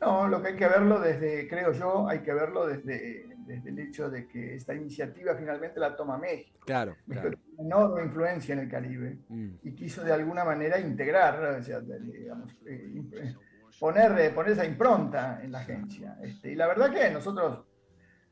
No, 0.00 0.26
lo 0.28 0.40
que 0.40 0.48
hay 0.48 0.56
que 0.56 0.66
verlo 0.66 0.98
desde, 0.98 1.46
creo 1.46 1.72
yo, 1.72 2.08
hay 2.08 2.20
que 2.20 2.32
verlo 2.32 2.66
desde, 2.66 3.26
desde 3.36 3.68
el 3.68 3.80
hecho 3.80 4.08
de 4.08 4.26
que 4.28 4.54
esta 4.54 4.74
iniciativa 4.74 5.34
finalmente 5.34 5.78
la 5.78 5.94
toma 5.94 6.16
México. 6.16 6.58
Claro. 6.64 6.96
México 7.04 7.28
tiene 7.28 7.44
una 7.58 7.76
enorme 7.76 8.04
influencia 8.04 8.54
en 8.54 8.60
el 8.60 8.70
Caribe 8.70 9.18
mm. 9.28 9.50
y 9.62 9.74
quiso 9.74 10.02
de 10.02 10.12
alguna 10.14 10.42
manera 10.42 10.80
integrar, 10.80 11.58
o 11.60 11.62
sea, 11.62 11.80
digamos, 11.80 12.56
eh, 12.64 13.34
poner, 13.80 14.16
eh, 14.20 14.30
poner 14.30 14.52
esa 14.52 14.64
impronta 14.64 15.40
en 15.42 15.50
la 15.50 15.60
agencia. 15.60 16.18
Este, 16.22 16.52
y 16.52 16.54
la 16.54 16.68
verdad 16.68 16.92
que 16.92 17.02
a 17.02 17.10
nosotros 17.10 17.64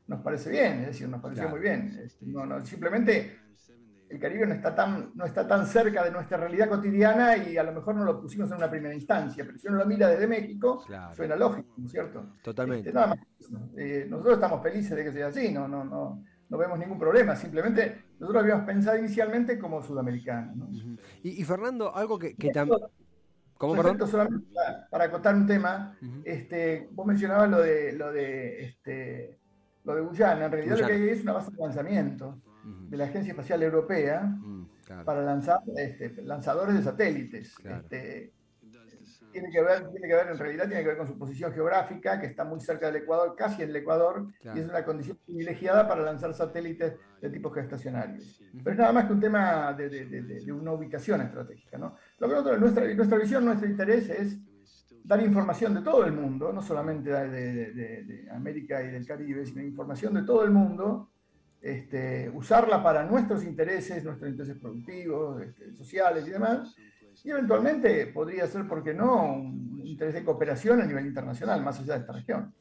nos 0.07 0.21
parece 0.21 0.49
bien, 0.51 0.79
es 0.81 0.87
decir, 0.87 1.09
nos 1.09 1.21
pareció 1.21 1.49
muy 1.49 1.59
bien. 1.59 1.99
Este, 2.03 2.25
no, 2.27 2.63
simplemente 2.63 3.39
el 4.09 4.19
Caribe 4.19 4.45
no 4.45 4.53
está, 4.53 4.73
tan, 4.73 5.11
no 5.15 5.25
está 5.25 5.47
tan 5.47 5.65
cerca 5.65 6.03
de 6.03 6.11
nuestra 6.11 6.37
realidad 6.37 6.69
cotidiana 6.69 7.37
y 7.37 7.57
a 7.57 7.63
lo 7.63 7.73
mejor 7.73 7.95
no 7.95 8.03
lo 8.03 8.21
pusimos 8.21 8.49
en 8.51 8.57
una 8.57 8.69
primera 8.69 8.93
instancia, 8.93 9.43
pero 9.43 9.57
si 9.57 9.67
uno 9.67 9.77
lo 9.77 9.85
mira 9.85 10.07
desde 10.07 10.27
México, 10.27 10.83
suena 11.15 11.35
lógico, 11.35 11.73
¿no 11.77 11.85
es 11.85 11.91
cierto? 11.91 12.25
Totalmente. 12.43 12.89
Este, 12.89 14.03
eh, 14.03 14.07
nosotros 14.07 14.35
estamos 14.35 14.63
felices 14.63 14.95
de 14.95 15.03
que 15.03 15.11
sea 15.11 15.27
así, 15.27 15.51
no, 15.51 15.67
no, 15.67 15.83
no, 15.83 16.23
no 16.47 16.57
vemos 16.57 16.79
ningún 16.79 16.97
problema, 16.97 17.35
simplemente 17.35 18.03
nosotros 18.19 18.43
habíamos 18.43 18.65
pensado 18.65 18.97
inicialmente 18.97 19.59
como 19.59 19.81
sudamericanos. 19.81 20.83
y, 21.21 21.43
Fernando, 21.43 21.95
algo 21.95 22.17
que, 22.17 22.35
que 22.35 22.49
también... 22.49 22.79
¿Cómo, 23.59 23.75
perdón? 23.75 24.07
Solamente 24.07 24.47
para, 24.89 25.03
acotar 25.03 25.35
un 25.35 25.45
tema, 25.45 25.97
este, 26.23 26.87
vos 26.93 27.05
mencionabas 27.05 27.49
lo 27.49 27.59
de, 27.61 27.91
lo 27.91 28.09
de 28.09 28.63
este, 28.63 29.37
lo 29.83 29.95
de 29.95 30.01
Guyana, 30.01 30.45
en 30.45 30.51
realidad 30.53 30.79
lo 30.79 30.87
que 30.87 30.93
hay 30.93 31.09
es 31.09 31.23
una 31.23 31.33
base 31.33 31.51
de 31.51 31.57
lanzamiento 31.57 32.41
de 32.63 32.95
la 32.95 33.03
Agencia 33.03 33.31
Espacial 33.31 33.61
Europea 33.61 34.21
mm, 34.21 34.69
para 35.03 35.21
lanzar 35.23 35.59
este, 35.75 36.21
lanzadores 36.21 36.73
de 36.73 36.83
satélites. 36.83 37.55
Este, 37.61 38.33
tiene 39.39 39.51
que, 39.51 39.61
ver, 39.61 39.89
tiene 39.89 40.07
que 40.07 40.15
ver, 40.15 40.27
en 40.27 40.37
realidad 40.37 40.67
tiene 40.67 40.81
que 40.81 40.87
ver 40.89 40.97
con 40.97 41.07
su 41.07 41.17
posición 41.17 41.53
geográfica, 41.53 42.19
que 42.19 42.27
está 42.27 42.43
muy 42.43 42.59
cerca 42.59 42.87
del 42.87 42.97
Ecuador, 42.97 43.35
casi 43.37 43.63
en 43.63 43.69
el 43.69 43.75
Ecuador, 43.77 44.27
y 44.53 44.59
es 44.59 44.67
una 44.67 44.83
condición 44.83 45.17
privilegiada 45.25 45.87
para 45.87 46.03
lanzar 46.03 46.33
satélites 46.33 46.95
de 47.21 47.29
tipo 47.29 47.49
geoestacionarios. 47.49 48.41
Pero 48.63 48.71
es 48.71 48.77
nada 48.77 48.91
más 48.91 49.05
que 49.05 49.13
un 49.13 49.19
tema 49.19 49.73
de, 49.73 49.89
de, 49.89 50.51
una 50.51 50.73
ubicación 50.73 51.21
estratégica. 51.21 51.77
¿no? 51.77 51.95
Lo 52.17 52.27
que 52.27 52.33
nosotros, 52.33 52.59
nuestra, 52.59 52.93
nuestra 52.93 53.17
visión, 53.17 53.45
nuestro 53.45 53.67
interés 53.67 54.09
es 54.09 54.39
dar 55.03 55.21
información 55.23 55.73
de 55.73 55.81
todo 55.81 56.05
el 56.05 56.11
mundo, 56.11 56.51
no 56.51 56.61
solamente 56.61 57.09
de, 57.09 58.27
América 58.31 58.83
y 58.83 58.91
del 58.91 59.05
Caribe, 59.05 59.45
sino 59.45 59.63
información 59.63 60.13
de 60.13 60.23
todo 60.23 60.43
el 60.43 60.51
mundo, 60.51 61.09
este, 61.61 62.29
usarla 62.29 62.83
para 62.83 63.03
nuestros 63.03 63.43
intereses, 63.43 64.03
nuestros 64.03 64.29
intereses 64.29 64.57
productivos, 64.57 65.41
este, 65.41 65.73
sociales 65.73 66.27
y 66.27 66.31
demás, 66.31 66.75
y 67.23 67.31
eventualmente 67.31 68.07
podría 68.07 68.47
ser, 68.47 68.67
¿por 68.67 68.83
qué 68.83 68.93
no?, 68.93 69.33
un 69.33 69.81
interés 69.83 70.13
de 70.13 70.23
cooperación 70.23 70.81
a 70.81 70.85
nivel 70.85 71.05
internacional, 71.05 71.61
más 71.63 71.79
allá 71.79 71.95
de 71.95 71.99
esta 72.01 72.13
región. 72.13 72.53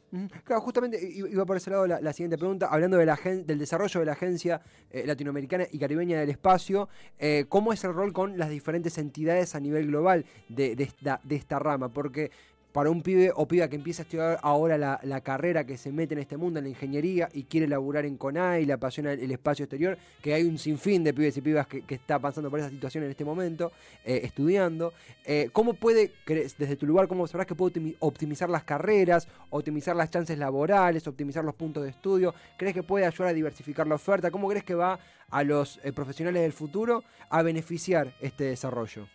Claro, 0.44 0.62
justamente 0.62 0.98
iba 1.02 1.44
por 1.44 1.56
ese 1.56 1.70
lado 1.70 1.86
la, 1.86 2.12
siguiente 2.12 2.38
pregunta, 2.38 2.68
hablando 2.70 2.96
de 2.96 3.04
la, 3.06 3.18
del 3.22 3.58
desarrollo 3.58 4.00
de 4.00 4.06
la 4.06 4.12
Agencia 4.12 4.62
eh, 4.90 5.04
Latinoamericana 5.06 5.66
y 5.70 5.78
Caribeña 5.78 6.18
del 6.18 6.30
Espacio, 6.30 6.88
eh, 7.18 7.44
¿cómo 7.48 7.72
es 7.72 7.84
el 7.84 7.92
rol 7.92 8.12
con 8.12 8.38
las 8.38 8.48
diferentes 8.48 8.96
entidades 8.96 9.54
a 9.54 9.60
nivel 9.60 9.86
global 9.88 10.24
de, 10.48 10.72
esta, 10.78 11.20
de 11.22 11.36
esta 11.36 11.58
rama? 11.58 11.90
Porque 11.90 12.30
para 12.72 12.90
un 12.90 13.02
pibe 13.02 13.32
o 13.34 13.48
piba 13.48 13.68
que 13.68 13.76
empieza 13.76 14.02
a 14.02 14.04
estudiar 14.04 14.38
ahora 14.42 14.76
la, 14.76 15.20
carrera 15.20 15.64
que 15.64 15.76
se 15.76 15.90
mete 15.90 16.14
en 16.14 16.20
este 16.20 16.36
mundo, 16.36 16.58
en 16.58 16.64
la 16.64 16.70
ingeniería, 16.70 17.28
y 17.32 17.44
quiere 17.44 17.66
laburar 17.66 18.04
en 18.04 18.16
CONAI, 18.16 18.66
le 18.66 18.72
apasiona 18.72 19.12
el, 19.12 19.30
espacio 19.30 19.64
exterior, 19.64 19.98
que 20.22 20.34
hay 20.34 20.44
un 20.44 20.58
sinfín 20.58 21.02
de 21.02 21.12
pibes 21.12 21.36
y 21.36 21.40
pibas 21.40 21.66
que, 21.66 21.82
está 21.88 22.18
pasando 22.18 22.50
por 22.50 22.60
esa 22.60 22.70
situación 22.70 23.04
en 23.04 23.10
este 23.10 23.24
momento, 23.24 23.72
eh, 24.04 24.20
estudiando. 24.22 24.92
Eh, 25.24 25.50
¿Cómo 25.52 25.74
puede, 25.74 26.12
desde 26.26 26.76
tu 26.76 26.86
lugar, 26.86 27.08
cómo 27.08 27.26
sabrás 27.26 27.46
que 27.46 27.54
puede 27.54 27.96
optimizar 28.00 28.48
las 28.48 28.64
carreras, 28.64 29.28
optimizar 29.50 29.96
las 29.96 30.10
chances 30.10 30.38
laborales, 30.38 31.06
optimizar 31.06 31.44
los 31.44 31.54
puntos 31.54 31.82
de 31.84 31.90
estudio? 31.90 32.34
¿Crees 32.56 32.74
que 32.74 32.82
puede 32.82 33.06
ayudar 33.06 33.28
a 33.28 33.32
diversificar 33.32 33.86
la 33.86 33.96
oferta? 33.96 34.30
¿Cómo 34.30 34.48
crees 34.48 34.64
que 34.64 34.74
va 34.74 34.98
a 35.30 35.42
los 35.42 35.80
eh, 35.82 35.92
profesionales 35.92 36.42
del 36.42 36.52
futuro 36.52 37.04
a 37.28 37.42
beneficiar 37.42 38.14
este 38.20 38.44
desarrollo? 38.44 39.08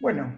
Bueno, 0.00 0.34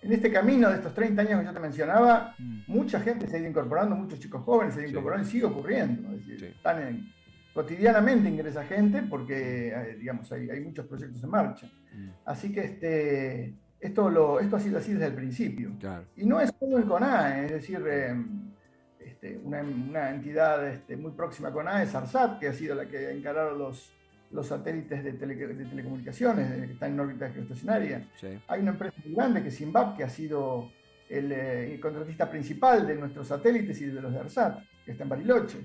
en 0.00 0.12
este 0.12 0.30
camino 0.30 0.68
de 0.70 0.76
estos 0.76 0.94
30 0.94 1.22
años 1.22 1.40
que 1.40 1.46
yo 1.46 1.52
te 1.52 1.60
mencionaba, 1.60 2.34
mm. 2.38 2.60
mucha 2.66 3.00
gente 3.00 3.26
se 3.26 3.36
ha 3.36 3.40
ido 3.40 3.48
incorporando, 3.48 3.96
muchos 3.96 4.20
chicos 4.20 4.42
jóvenes 4.44 4.74
se 4.74 4.80
han 4.80 4.86
ido 4.86 4.90
incorporando 4.98 5.28
y 5.28 5.30
sigue 5.30 5.44
ocurriendo. 5.44 6.08
están 6.40 7.12
cotidianamente 7.52 8.28
ingresa 8.28 8.64
gente 8.64 9.02
porque, 9.02 9.68
eh, 9.68 9.96
digamos, 9.98 10.30
hay, 10.30 10.60
muchos 10.60 10.86
proyectos 10.86 11.22
en 11.22 11.30
marcha. 11.30 11.66
Mm. 11.66 12.08
Así 12.24 12.52
que 12.52 12.60
este, 12.60 13.54
esto, 13.80 14.08
lo, 14.08 14.38
esto 14.38 14.56
ha 14.56 14.60
sido 14.60 14.78
así 14.78 14.92
desde 14.92 15.06
el 15.06 15.14
principio. 15.14 15.72
Y 16.16 16.24
no 16.24 16.40
es 16.40 16.52
solo 16.58 16.78
el 16.78 16.84
CONAE, 16.84 17.46
es 17.46 17.52
decir, 17.52 17.84
em, 17.88 18.52
este, 19.00 19.38
una, 19.42 20.10
entidad 20.10 20.68
este, 20.68 20.96
muy 20.96 21.10
próxima 21.12 21.48
a 21.48 21.52
CONAE 21.52 21.84
es 21.84 21.94
ARSAT, 21.94 22.38
que 22.38 22.48
ha 22.48 22.52
sido 22.52 22.76
la 22.76 22.86
que 22.86 23.10
encararon 23.10 23.58
los 23.58 23.92
los 24.30 24.46
satélites 24.46 25.02
de, 25.02 25.12
telecomunicaciones 25.12 26.66
que 26.66 26.72
están 26.72 26.92
en 26.92 27.00
órbita 27.00 27.30
geoestacionaria. 27.30 28.06
Hay 28.46 28.60
una 28.60 28.72
empresa 28.72 28.94
muy 29.04 29.14
grande 29.14 29.42
que 29.42 29.48
es 29.48 29.54
Simbab, 29.54 29.96
que 29.96 30.04
ha 30.04 30.08
sido 30.08 30.70
eh, 31.08 31.70
el, 31.72 31.80
contratista 31.80 32.30
principal 32.30 32.86
de 32.86 32.96
nuestros 32.96 33.28
satélites 33.28 33.80
y 33.80 33.86
de 33.86 34.00
los 34.00 34.12
de 34.12 34.18
ARSAT, 34.18 34.58
que 34.84 34.92
está 34.92 35.04
en 35.04 35.08
Bariloche. 35.08 35.58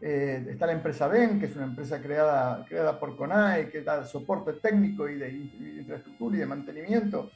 Eh, 0.00 0.46
está 0.50 0.66
la 0.66 0.72
empresa 0.72 1.08
BEN, 1.08 1.40
que 1.40 1.46
es 1.46 1.56
una 1.56 1.64
empresa 1.66 2.00
creada, 2.00 2.64
creada 2.66 2.98
por 2.98 3.16
CONAE, 3.16 3.68
que 3.68 3.82
da 3.82 4.04
soporte 4.04 4.52
técnico 4.54 5.08
y 5.08 5.16
de, 5.16 5.30
infraestructura 5.30 6.36
y 6.36 6.40
de 6.40 6.46
mantenimiento 6.46 7.30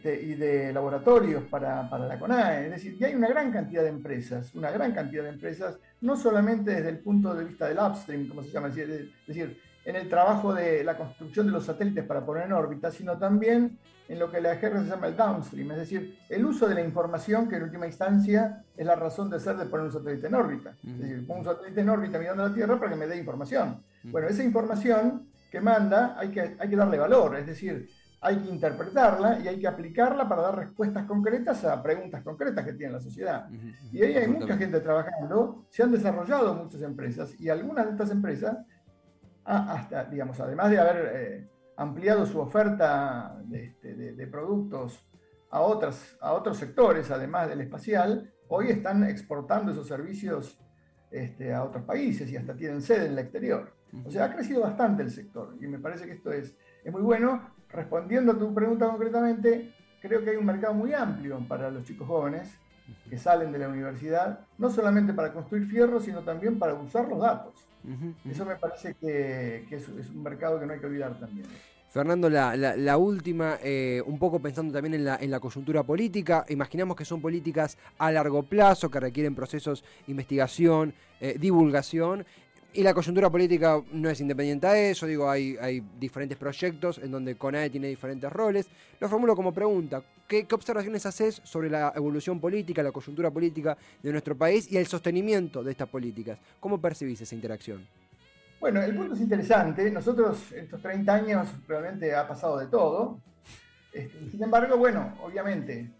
este, 0.00 0.22
y 0.22 0.34
de 0.34 0.72
laboratorios 0.72 1.42
para, 1.44 1.88
para, 1.90 2.06
la 2.06 2.18
CONAE. 2.18 2.64
Es 2.64 2.70
decir, 2.70 2.96
que 2.96 3.04
hay 3.04 3.14
una 3.14 3.28
gran 3.28 3.52
cantidad 3.52 3.82
de 3.82 3.90
empresas, 3.90 4.54
una 4.54 4.70
gran 4.70 4.94
cantidad 4.94 5.24
de 5.24 5.28
empresas, 5.28 5.78
no 6.00 6.16
solamente 6.16 6.70
desde 6.70 6.88
el 6.88 7.00
punto 7.00 7.34
de 7.34 7.44
vista 7.44 7.68
del 7.68 7.78
upstream, 7.78 8.26
como 8.26 8.42
se 8.42 8.48
llama, 8.48 8.68
es 8.68 8.76
decir, 9.26 9.60
en 9.84 9.96
el 9.96 10.08
trabajo 10.08 10.54
de 10.54 10.82
la 10.84 10.96
construcción 10.96 11.44
de 11.44 11.52
los 11.52 11.66
satélites 11.66 12.02
para 12.04 12.24
poner 12.24 12.46
en 12.46 12.52
órbita, 12.54 12.90
sino 12.90 13.18
también 13.18 13.78
en 14.08 14.18
lo 14.18 14.30
que 14.30 14.40
la 14.40 14.56
jerga 14.56 14.82
se 14.82 14.88
llama 14.88 15.08
el 15.08 15.16
downstream, 15.16 15.70
es 15.72 15.76
decir, 15.76 16.18
el 16.30 16.46
uso 16.46 16.66
de 16.66 16.76
la 16.76 16.80
información 16.80 17.46
que 17.46 17.56
en 17.56 17.64
última 17.64 17.86
instancia 17.86 18.64
es 18.74 18.86
la 18.86 18.96
razón 18.96 19.28
de 19.28 19.38
ser 19.38 19.58
de 19.58 19.66
poner 19.66 19.84
un 19.84 19.92
satélite 19.92 20.28
en 20.28 20.34
órbita. 20.34 20.74
Es 20.82 20.98
decir, 20.98 21.26
pongo 21.26 21.40
un 21.40 21.44
satélite 21.44 21.82
en 21.82 21.88
órbita 21.90 22.18
mirando 22.18 22.44
a 22.44 22.48
la 22.48 22.54
Tierra 22.54 22.78
para 22.78 22.90
que 22.90 22.96
me 22.96 23.06
dé 23.06 23.18
información. 23.18 23.82
Bueno, 24.04 24.28
esa 24.28 24.42
información 24.42 25.28
que 25.50 25.60
manda 25.60 26.16
hay 26.18 26.30
que, 26.30 26.56
hay 26.58 26.70
que 26.70 26.76
darle 26.76 26.96
valor, 26.96 27.36
es 27.36 27.46
decir, 27.46 27.90
hay 28.22 28.36
que 28.36 28.50
interpretarla 28.50 29.40
y 29.40 29.48
hay 29.48 29.58
que 29.58 29.66
aplicarla 29.66 30.28
para 30.28 30.42
dar 30.42 30.56
respuestas 30.56 31.06
concretas 31.06 31.64
a 31.64 31.82
preguntas 31.82 32.22
concretas 32.22 32.64
que 32.66 32.74
tiene 32.74 32.92
la 32.92 33.00
sociedad. 33.00 33.48
Y 33.90 34.02
ahí 34.02 34.14
hay 34.14 34.28
mucha 34.28 34.56
gente 34.58 34.80
trabajando, 34.80 35.64
se 35.70 35.82
han 35.82 35.90
desarrollado 35.90 36.54
muchas 36.54 36.82
empresas 36.82 37.38
y 37.40 37.48
algunas 37.48 37.86
de 37.86 37.92
estas 37.92 38.10
empresas, 38.10 38.58
hasta, 39.44 40.04
digamos, 40.04 40.38
además 40.38 40.70
de 40.70 40.78
haber 40.78 41.12
eh, 41.14 41.48
ampliado 41.76 42.26
su 42.26 42.38
oferta 42.38 43.42
este, 43.50 43.94
de, 43.94 44.26
productos 44.26 45.02
a, 45.50 45.62
otras, 45.62 46.16
a 46.20 46.34
otros 46.34 46.58
sectores, 46.58 47.10
además 47.10 47.48
del 47.48 47.62
espacial, 47.62 48.30
hoy 48.48 48.68
están 48.68 49.02
exportando 49.04 49.72
esos 49.72 49.88
servicios 49.88 50.60
este, 51.10 51.54
a 51.54 51.64
otros 51.64 51.84
países 51.84 52.30
y 52.30 52.36
hasta 52.36 52.54
tienen 52.54 52.82
sede 52.82 53.06
en 53.06 53.12
el 53.12 53.18
exterior. 53.18 53.74
O 54.04 54.10
sea, 54.10 54.26
ha 54.26 54.32
crecido 54.32 54.60
bastante 54.60 55.02
el 55.02 55.10
sector 55.10 55.56
y 55.58 55.66
me 55.66 55.78
parece 55.78 56.04
que 56.04 56.12
esto 56.12 56.30
es, 56.30 56.54
es 56.84 56.92
muy 56.92 57.02
bueno 57.02 57.59
respondiendo 57.72 58.32
a 58.32 58.38
tu 58.38 58.52
pregunta 58.54 58.88
concretamente, 58.88 59.72
creo 60.00 60.22
que 60.24 60.30
hay 60.30 60.36
un 60.36 60.46
mercado 60.46 60.74
muy 60.74 60.92
amplio 60.92 61.38
para 61.48 61.70
los 61.70 61.84
chicos 61.84 62.06
jóvenes 62.06 62.56
que 63.08 63.18
salen 63.18 63.52
de 63.52 63.58
la 63.58 63.68
universidad, 63.68 64.40
no 64.58 64.70
solamente 64.70 65.12
para 65.12 65.32
construir 65.32 65.66
fierro, 65.68 66.00
sino 66.00 66.20
también 66.22 66.58
para 66.58 66.74
usar 66.74 67.08
los 67.08 67.20
datos. 67.20 67.54
Eso 68.28 68.44
me 68.44 68.56
parece 68.56 68.94
que, 68.94 69.66
es, 69.70 69.88
un 69.88 70.22
mercado 70.22 70.60
que 70.60 70.66
no 70.66 70.72
hay 70.72 70.80
que 70.80 70.86
olvidar 70.86 71.18
también. 71.18 71.46
Fernando, 71.88 72.30
la, 72.30 72.96
última, 72.98 73.58
eh, 73.62 74.00
un 74.06 74.18
poco 74.18 74.38
pensando 74.38 74.72
también 74.72 74.94
en 74.94 75.04
la, 75.04 75.16
en 75.16 75.30
la 75.30 75.40
coyuntura 75.40 75.82
política, 75.82 76.44
imaginamos 76.48 76.96
que 76.96 77.04
son 77.04 77.20
políticas 77.20 77.78
a 77.98 78.12
largo 78.12 78.44
plazo, 78.44 78.90
que 78.90 79.00
requieren 79.00 79.34
procesos, 79.34 79.82
investigación, 80.06 80.94
eh, 81.20 81.36
divulgación, 81.38 82.24
y 82.72 82.82
la 82.82 82.94
coyuntura 82.94 83.28
política 83.30 83.82
no 83.92 84.08
es 84.08 84.20
independiente 84.20 84.66
a 84.66 84.78
eso, 84.78 85.06
digo, 85.06 85.28
hay, 85.28 85.56
hay 85.60 85.82
diferentes 85.98 86.38
proyectos 86.38 86.98
en 86.98 87.10
donde 87.10 87.34
CONAE 87.36 87.70
tiene 87.70 87.88
diferentes 87.88 88.32
roles. 88.32 88.68
Lo 89.00 89.08
formulo 89.08 89.34
como 89.34 89.52
pregunta, 89.52 90.02
¿qué, 90.28 90.46
observaciones 90.52 91.04
haces 91.06 91.40
sobre 91.44 91.68
la 91.68 91.92
evolución 91.96 92.40
política, 92.40 92.82
la 92.82 92.92
coyuntura 92.92 93.30
política 93.30 93.76
de 94.02 94.12
nuestro 94.12 94.36
país 94.36 94.70
y 94.70 94.76
el 94.76 94.86
sostenimiento 94.86 95.64
de 95.64 95.72
estas 95.72 95.88
políticas? 95.88 96.38
¿Cómo 96.60 96.80
percibís 96.80 97.20
esa 97.20 97.34
interacción? 97.34 97.86
Bueno, 98.60 98.82
el 98.82 98.94
punto 98.94 99.14
es 99.14 99.20
interesante. 99.20 99.90
Nosotros, 99.90 100.52
estos 100.52 100.80
30 100.82 101.14
años, 101.14 101.48
realmente 101.66 102.14
ha 102.14 102.28
pasado 102.28 102.58
de 102.58 102.66
todo. 102.66 103.18
Este, 103.92 104.30
sin 104.30 104.42
embargo, 104.42 104.76
bueno, 104.76 105.16
obviamente, 105.22 105.90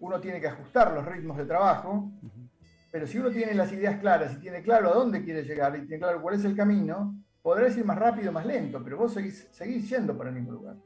uno 0.00 0.20
tiene 0.20 0.40
que 0.40 0.48
ajustar 0.48 0.92
los 0.92 1.04
ritmos 1.04 1.36
de 1.36 1.44
trabajo. 1.44 2.10
Pero 2.94 3.08
si 3.08 3.18
uno 3.18 3.28
tiene 3.30 3.54
las 3.54 3.72
ideas 3.72 3.98
claras 3.98 4.34
y 4.34 4.36
tiene 4.36 4.62
claro 4.62 4.88
a 4.88 4.94
dónde 4.94 5.24
quiere 5.24 5.42
llegar 5.42 5.74
y 5.74 5.80
tiene 5.80 5.98
claro 5.98 6.22
cuál 6.22 6.36
es 6.36 6.44
el 6.44 6.54
camino, 6.54 7.20
podrás 7.42 7.76
ir 7.76 7.84
más 7.84 7.98
rápido, 7.98 8.30
más 8.30 8.46
lento, 8.46 8.80
pero 8.84 8.96
vos 8.96 9.12
seguís, 9.12 9.48
seguís 9.50 9.90
yendo 9.90 10.16
para 10.16 10.30
el 10.30 10.36
mismo 10.36 10.52
lugar. 10.52 10.76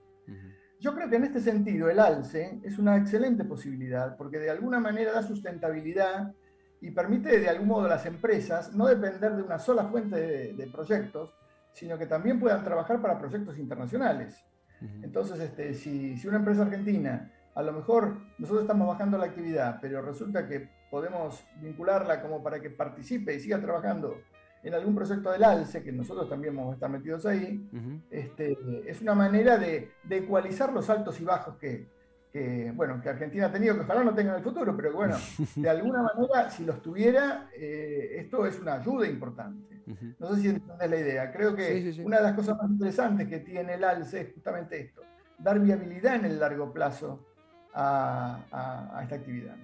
Yo 0.81 0.95
creo 0.95 1.11
que 1.11 1.17
en 1.17 1.25
este 1.25 1.39
sentido 1.39 1.91
el 1.91 1.99
ALCE 1.99 2.61
es 2.65 2.79
una 2.79 2.97
excelente 2.97 3.45
posibilidad 3.45 4.17
porque 4.17 4.39
de 4.39 4.49
alguna 4.49 4.81
manera 4.81 5.13
da 5.13 5.23
sustentabilidad 5.23 6.33
y 6.81 6.93
permite 6.93 7.41
de 7.41 7.49
algún 7.51 7.69
modo 7.69 7.85
a 7.85 7.91
las 7.91 8.07
empresas 8.07 8.75
no 8.75 8.87
depender 8.87 9.37
de 9.37 9.43
una 9.43 9.59
sola 9.59 9.85
fuente 9.85 10.55
de, 10.55 10.67
proyectos, 10.69 11.35
sino 11.75 11.99
que 11.99 12.07
también 12.07 12.41
puedan 12.41 12.65
trabajar 12.65 13.03
para 13.03 13.19
proyectos 13.19 13.59
internacionales. 13.59 14.43
Entonces, 15.03 15.39
este, 15.41 15.75
si, 15.75 16.17
si, 16.17 16.27
una 16.27 16.39
empresa 16.39 16.63
argentina, 16.63 17.31
a 17.55 17.63
lo 17.63 17.75
mejor 17.75 18.17
nosotros 18.39 18.63
estamos 18.63 18.89
bajando 18.89 19.19
la 19.19 19.27
actividad, 19.27 19.79
pero 19.83 20.01
resulta 20.01 20.49
que 20.49 20.78
podemos 20.91 21.45
vincularla 21.61 22.21
como 22.23 22.43
para 22.43 22.61
que 22.61 22.71
participe 22.71 23.35
y 23.35 23.41
siga 23.41 23.61
trabajando 23.61 24.19
en 24.63 24.75
algún 24.75 24.95
proyecto 24.95 25.31
del 25.31 25.45
ALCE, 25.45 25.83
que 25.83 25.93
nosotros 25.93 26.29
también 26.29 26.57
vamos 26.57 26.73
a 26.73 26.75
estar 26.75 26.91
metidos 26.91 27.25
ahí, 27.27 27.69
este, 28.11 28.57
es 28.87 29.01
una 29.01 29.15
manera 29.15 29.57
de, 29.57 29.93
ecualizar 30.11 30.73
los 30.73 30.91
altos 30.91 31.21
y 31.21 31.25
bajos 31.25 31.57
que, 31.57 31.87
bueno, 32.75 33.01
que 33.01 33.09
Argentina 33.09 33.47
ha 33.47 33.53
tenido, 33.53 33.75
que 33.75 33.83
ojalá 33.83 34.05
no 34.05 34.15
tenga 34.15 34.33
en 34.33 34.39
el 34.39 34.43
futuro, 34.43 34.77
pero 34.77 34.93
bueno, 34.93 35.17
de 35.57 35.69
alguna 35.69 36.03
manera, 36.03 36.51
si 36.51 36.65
los 36.65 36.83
tuviera, 36.83 37.49
eh, 37.57 38.17
esto 38.17 38.47
es 38.47 38.59
una 38.61 38.75
ayuda 38.75 39.07
importante. 39.07 39.79
No 40.19 40.35
sé 40.35 40.43
si 40.43 40.49
entiendes 40.49 40.91
la 40.91 40.97
idea. 40.99 41.33
Creo 41.33 41.57
que 41.57 42.03
una 42.05 42.19
de 42.19 42.23
las 42.25 42.35
cosas 42.35 42.59
más 42.59 42.71
interesantes 42.71 43.27
que 43.27 43.39
tiene 43.39 43.75
el 43.75 43.85
ALCE 43.85 44.21
es 44.21 44.35
justamente 44.35 44.79
esto, 44.79 45.01
dar 45.39 45.59
viabilidad 45.59 46.17
en 46.17 46.27
el 46.27 46.39
largo 46.39 46.73
plazo 46.73 47.28
a, 47.79 49.01
esta 49.03 49.15
actividad. 49.15 49.55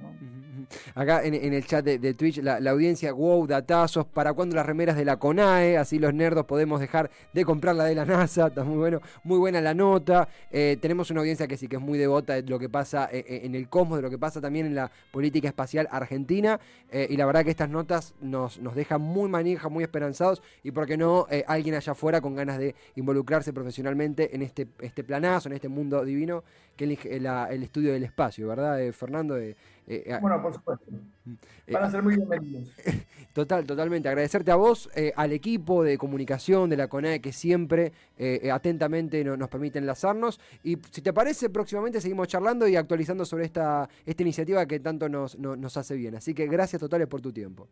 Acá 0.94 1.24
en, 1.24 1.34
el 1.34 1.66
chat 1.66 1.84
de, 1.84 2.14
Twitch, 2.14 2.38
la, 2.38 2.58
audiencia, 2.70 3.12
wow, 3.12 3.46
datazos, 3.46 4.06
¿para 4.06 4.32
cuándo 4.32 4.54
las 4.54 4.64
remeras 4.64 4.96
de 4.96 5.04
la 5.04 5.16
CONAE? 5.16 5.76
Así 5.76 5.98
los 5.98 6.14
nerdos 6.14 6.46
podemos 6.46 6.80
dejar 6.80 7.10
de 7.32 7.44
comprar 7.44 7.74
la 7.74 7.84
de 7.84 7.94
la 7.94 8.04
NASA, 8.04 8.46
está 8.46 8.62
muy 8.62 8.76
bueno, 8.76 9.00
muy 9.24 9.38
buena 9.38 9.60
la 9.60 9.74
nota. 9.74 10.28
Eh, 10.50 10.78
tenemos 10.80 11.10
una 11.10 11.20
audiencia 11.20 11.48
que 11.48 11.56
sí 11.56 11.66
que 11.66 11.76
es 11.76 11.82
muy 11.82 11.98
devota 11.98 12.34
de 12.34 12.42
lo 12.42 12.58
que 12.58 12.68
pasa 12.68 13.08
eh, 13.10 13.24
eh, 13.26 13.40
en 13.44 13.54
el 13.54 13.68
cosmos, 13.68 13.98
de 13.98 14.02
lo 14.02 14.10
que 14.10 14.18
pasa 14.18 14.40
también 14.40 14.66
en 14.66 14.76
la 14.76 14.90
política 15.10 15.48
espacial 15.48 15.88
argentina. 15.90 16.60
y 16.92 17.16
la 17.16 17.26
verdad 17.26 17.44
que 17.44 17.50
estas 17.50 17.68
notas 17.68 18.14
nos, 18.20 18.60
nos 18.60 18.76
dejan 18.76 19.00
muy 19.00 19.28
manija, 19.28 19.68
muy 19.68 19.82
esperanzados 19.82 20.42
y 20.62 20.70
por 20.70 20.86
qué 20.86 20.96
no 20.96 21.26
alguien 21.48 21.74
allá 21.74 21.92
afuera 21.92 22.20
con 22.20 22.36
ganas 22.36 22.58
de 22.58 22.74
involucrarse 22.94 23.52
profesionalmente 23.52 24.34
en 24.34 24.42
este, 24.42 24.68
este 24.80 25.02
planazo, 25.02 25.48
en 25.48 25.54
este 25.54 25.68
mundo 25.68 26.04
divino 26.04 26.44
que 26.76 26.92
es 26.92 27.04
el 27.04 27.62
estudio 27.62 27.92
del 27.92 28.03
espacio, 28.04 28.48
¿verdad, 28.48 28.80
eh, 28.82 28.92
Fernando? 28.92 29.36
Eh, 29.36 29.56
eh, 29.86 30.18
bueno, 30.20 30.40
por 30.40 30.52
supuesto. 30.52 30.86
Van 31.70 31.82
a 31.84 31.90
ser 31.90 32.02
muy 32.02 32.16
bienvenidos. 32.16 32.68
Total, 33.34 33.66
totalmente. 33.66 34.08
Agradecerte 34.08 34.52
a 34.52 34.54
vos, 34.54 34.88
al 35.16 35.32
equipo 35.32 35.82
de 35.82 35.98
comunicación 35.98 36.70
de 36.70 36.76
la 36.76 36.86
CONAE 36.86 37.20
que 37.20 37.32
siempre 37.32 37.90
atentamente 38.52 39.24
nos 39.24 39.48
permite 39.48 39.80
enlazarnos. 39.80 40.38
Y 40.62 40.78
si 40.92 41.02
te 41.02 41.12
parece, 41.12 41.50
próximamente 41.50 42.00
seguimos 42.00 42.28
charlando 42.28 42.68
y 42.68 42.76
actualizando 42.76 43.24
sobre 43.24 43.46
esta, 43.46 43.88
esta 44.06 44.22
iniciativa 44.22 44.64
que 44.66 44.78
tanto 44.78 45.08
nos, 45.08 45.36
nos 45.36 45.76
hace 45.76 45.96
bien. 45.96 46.14
Así 46.14 46.32
que 46.32 46.46
gracias 46.46 46.78
totales 46.78 47.08
por 47.08 47.20
tu 47.20 47.32
tiempo. 47.32 47.66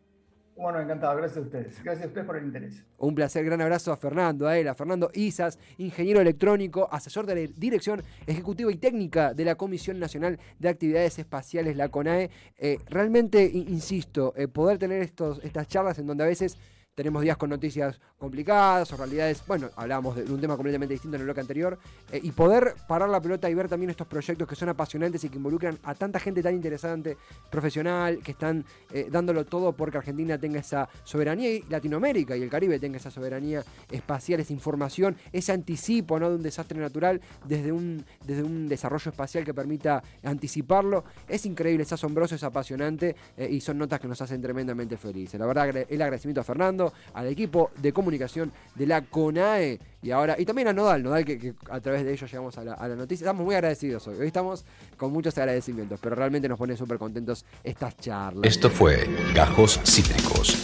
Bueno, 0.55 0.79
encantado, 0.79 1.17
gracias 1.17 1.37
a 1.37 1.41
ustedes. 1.41 1.83
Gracias 1.83 2.05
a 2.05 2.07
ustedes 2.07 2.27
por 2.27 2.37
el 2.37 2.45
interés. 2.45 2.83
Un 2.99 3.15
placer, 3.15 3.43
gran 3.43 3.59
abrazo 3.61 3.91
a 3.91 3.97
Fernando, 3.97 4.47
a 4.47 4.57
él, 4.57 4.67
a 4.67 4.75
Fernando 4.75 5.09
Isas, 5.13 5.57
ingeniero 5.77 6.21
electrónico, 6.21 6.87
asesor 6.91 7.25
de 7.25 7.35
la 7.35 7.53
Dirección 7.57 8.03
Ejecutiva 8.27 8.71
y 8.71 8.77
Técnica 8.77 9.33
de 9.33 9.45
la 9.45 9.55
Comisión 9.55 9.99
Nacional 9.99 10.39
de 10.59 10.69
Actividades 10.69 11.17
Espaciales, 11.17 11.75
la 11.75 11.89
CONAE. 11.89 12.29
Eh, 12.57 12.77
realmente, 12.87 13.43
insisto, 13.43 14.33
eh, 14.37 14.47
poder 14.47 14.77
tener 14.77 15.01
estos, 15.01 15.43
estas 15.43 15.67
charlas 15.67 15.97
en 15.97 16.05
donde 16.05 16.23
a 16.23 16.27
veces 16.27 16.57
tenemos 16.95 17.21
días 17.21 17.37
con 17.37 17.49
noticias 17.49 17.99
complicadas 18.17 18.91
o 18.93 18.97
realidades, 18.97 19.43
bueno, 19.47 19.69
hablábamos 19.75 20.15
de, 20.15 20.23
un 20.31 20.39
tema 20.39 20.55
completamente 20.55 20.93
distinto 20.93 21.15
en 21.15 21.21
el 21.21 21.25
bloque 21.25 21.41
anterior, 21.41 21.77
eh, 22.11 22.19
y 22.21 22.31
poder 22.31 22.75
parar 22.87 23.09
la 23.09 23.21
pelota 23.21 23.49
y 23.49 23.53
ver 23.53 23.67
también 23.67 23.89
estos 23.89 24.07
proyectos 24.07 24.47
que 24.47 24.55
son 24.55 24.69
apasionantes 24.69 25.23
y 25.23 25.29
que 25.29 25.37
involucran 25.37 25.77
a 25.83 25.95
tanta 25.95 26.19
gente 26.19 26.41
tan 26.41 26.53
interesante, 26.53 27.17
profesional, 27.49 28.19
que 28.19 28.31
están 28.31 28.63
eh, 28.91 29.07
dándolo 29.11 29.45
todo 29.45 29.73
porque 29.73 29.97
Argentina 29.97 30.37
tenga 30.37 30.59
esa 30.59 30.87
soberanía 31.03 31.49
y 31.51 31.61
Latinoamérica 31.63 32.37
y 32.37 32.43
el 32.43 32.49
Caribe 32.49 32.79
tenga 32.79 32.97
esa 32.97 33.11
soberanía 33.11 33.63
espacial, 33.91 34.39
esa 34.39 34.53
información, 34.53 35.17
ese 35.31 35.51
anticipo 35.51 36.19
¿no? 36.19 36.29
de 36.29 36.35
un 36.35 36.43
desastre 36.43 36.79
natural 36.79 37.21
desde 37.45 37.71
un, 37.71 38.05
desde 38.25 38.43
un 38.43 38.67
desarrollo 38.67 39.09
espacial 39.09 39.43
que 39.43 39.53
permita 39.53 40.03
anticiparlo. 40.23 41.03
Es 41.27 41.45
increíble, 41.45 41.83
es 41.83 41.93
asombroso, 41.93 42.35
es 42.35 42.43
apasionante 42.43 43.15
eh, 43.35 43.49
y 43.51 43.59
son 43.61 43.77
notas 43.77 43.99
que 43.99 44.07
nos 44.07 44.21
hacen 44.21 44.41
tremendamente 44.41 44.97
felices. 44.97 45.39
La 45.39 45.45
verdad, 45.45 45.85
el 45.89 46.01
agradecimiento 46.01 46.41
a 46.41 46.43
Fernando 46.43 46.82
al 47.13 47.27
equipo 47.27 47.71
de 47.77 47.93
comunicación 47.93 48.51
de 48.75 48.87
la 48.87 49.01
CONAE 49.01 49.79
y 50.01 50.11
ahora, 50.11 50.35
y 50.37 50.45
también 50.45 50.67
a 50.67 50.73
Nodal, 50.73 51.01
Nodal 51.01 51.23
que, 51.23 51.53
a 51.69 51.79
través 51.79 52.03
de 52.03 52.11
ellos 52.11 52.29
llegamos 52.29 52.57
a 52.57 52.63
la, 52.63 52.95
noticia. 52.95 53.23
Estamos 53.23 53.45
muy 53.45 53.55
agradecidos 53.55 54.05
hoy. 54.07 54.17
Hoy 54.19 54.27
estamos 54.27 54.65
con 54.97 55.13
muchos 55.13 55.37
agradecimientos, 55.37 55.99
pero 56.01 56.15
realmente 56.15 56.49
nos 56.49 56.57
pone 56.57 56.75
súper 56.75 56.97
contentos 56.97 57.45
estas 57.63 57.95
charlas. 57.97 58.43
Esto 58.43 58.69
fue 58.69 59.07
Gajos 59.33 59.79
Cítricos. 59.85 60.57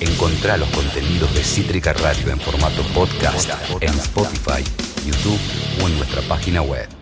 Encontrá 0.00 0.56
los 0.56 0.68
contenidos 0.70 1.34
de 1.34 1.42
Cítrica 1.42 1.92
Radio 1.92 2.30
en 2.30 2.38
formato 2.40 2.82
podcast 2.94 3.50
en 3.80 3.90
Spotify, 3.90 4.62
YouTube 5.06 5.40
o 5.82 5.88
en 5.88 5.96
nuestra 5.98 6.22
página 6.22 6.62
web. 6.62 6.96